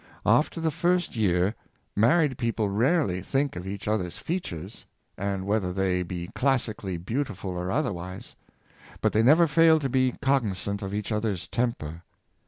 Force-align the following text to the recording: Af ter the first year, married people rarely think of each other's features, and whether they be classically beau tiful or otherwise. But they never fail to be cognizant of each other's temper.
Af 0.25 0.49
ter 0.49 0.59
the 0.59 0.71
first 0.71 1.15
year, 1.15 1.53
married 1.95 2.35
people 2.39 2.67
rarely 2.69 3.21
think 3.21 3.55
of 3.55 3.67
each 3.67 3.87
other's 3.87 4.17
features, 4.17 4.87
and 5.15 5.45
whether 5.45 5.71
they 5.71 6.01
be 6.01 6.27
classically 6.33 6.97
beau 6.97 7.23
tiful 7.23 7.51
or 7.51 7.69
otherwise. 7.71 8.35
But 9.01 9.13
they 9.13 9.21
never 9.21 9.45
fail 9.45 9.79
to 9.79 9.89
be 9.89 10.15
cognizant 10.19 10.81
of 10.81 10.95
each 10.95 11.11
other's 11.11 11.47
temper. 11.47 12.01